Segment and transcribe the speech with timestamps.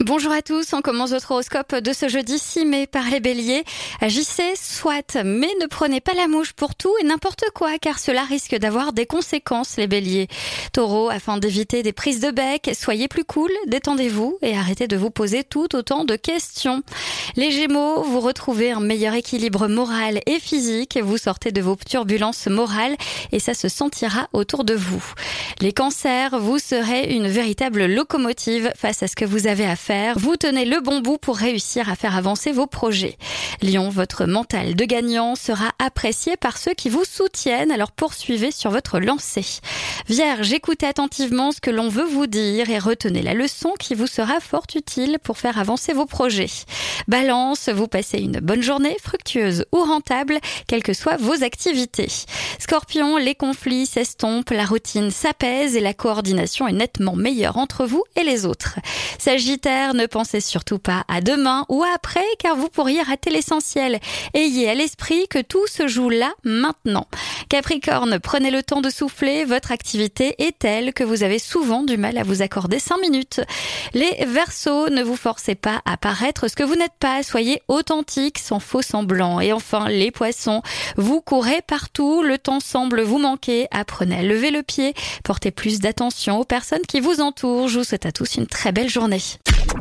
[0.00, 3.62] Bonjour à tous, on commence votre horoscope de ce jeudi 6 mai par les béliers.
[4.00, 8.22] Agissez, soit, mais ne prenez pas la mouche pour tout et n'importe quoi car cela
[8.22, 10.28] risque d'avoir des conséquences les béliers.
[10.72, 15.10] Taureau, afin d'éviter des prises de bec, soyez plus cool, détendez-vous et arrêtez de vous
[15.10, 16.82] poser tout autant de questions.
[17.36, 22.46] Les gémeaux, vous retrouvez un meilleur équilibre moral et physique, vous sortez de vos turbulences
[22.46, 22.96] morales
[23.30, 25.04] et ça se sentira autour de vous.
[25.60, 29.81] Les cancers, vous serez une véritable locomotive face à ce que vous avez à faire.
[30.16, 33.16] Vous tenez le bon bout pour réussir à faire avancer vos projets.
[33.62, 38.70] Lion, votre mental de gagnant sera apprécié par ceux qui vous soutiennent, alors poursuivez sur
[38.70, 39.44] votre lancée.
[40.08, 44.06] Vierge, écoutez attentivement ce que l'on veut vous dire et retenez la leçon qui vous
[44.06, 46.50] sera fort utile pour faire avancer vos projets.
[47.08, 52.08] Balance, vous passez une bonne journée, fructueuse ou rentable, quelles que soient vos activités.
[52.60, 58.04] Scorpion, les conflits s'estompent, la routine s'apaise et la coordination est nettement meilleure entre vous
[58.14, 58.78] et les autres.
[59.18, 64.00] Sagittaire, ne pensez surtout pas à demain ou à après car vous pourriez rater l'essentiel.
[64.34, 67.06] Ayez à l'esprit que tout se joue là, maintenant.
[67.48, 71.96] Capricorne, prenez le temps de souffler, votre activité est telle que vous avez souvent du
[71.96, 73.40] mal à vous accorder 5 minutes.
[73.94, 78.38] Les Verseaux, ne vous forcez pas à paraître ce que vous n'êtes pas, soyez authentique
[78.38, 79.40] sans faux semblant.
[79.40, 80.62] Et enfin, les Poissons,
[80.96, 84.94] vous courez partout, le temps semble vous manquer, apprenez à lever le pied,
[85.24, 87.68] portez plus d'attention aux personnes qui vous entourent.
[87.68, 89.20] Je vous souhaite à tous une très belle journée.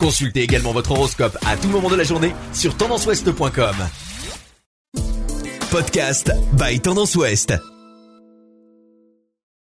[0.00, 3.76] Consultez également votre horoscope à tout moment de la journée sur tendanceouest.com.
[5.70, 7.54] Podcast by Tendance Ouest.